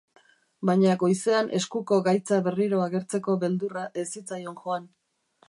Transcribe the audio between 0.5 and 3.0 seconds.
Baina goizean eskuko gaitza berriro